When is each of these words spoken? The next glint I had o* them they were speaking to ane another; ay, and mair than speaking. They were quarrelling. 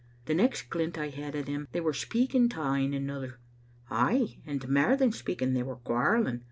The 0.25 0.33
next 0.33 0.71
glint 0.71 0.97
I 0.97 1.09
had 1.09 1.35
o* 1.35 1.43
them 1.43 1.67
they 1.73 1.79
were 1.79 1.93
speaking 1.93 2.49
to 2.49 2.59
ane 2.59 2.95
another; 2.95 3.39
ay, 3.91 4.39
and 4.47 4.67
mair 4.67 4.97
than 4.97 5.11
speaking. 5.11 5.53
They 5.53 5.61
were 5.61 5.75
quarrelling. 5.75 6.39